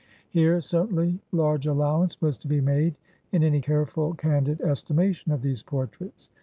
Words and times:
Here, 0.31 0.59
certainly, 0.61 1.19
large 1.31 1.67
allowance 1.67 2.19
was 2.19 2.39
to 2.39 2.47
be 2.47 2.59
made 2.59 2.95
in 3.31 3.43
any 3.43 3.61
careful, 3.61 4.15
candid 4.15 4.59
estimation 4.61 5.31
of 5.31 5.43
these 5.43 5.61
portraits. 5.61 6.27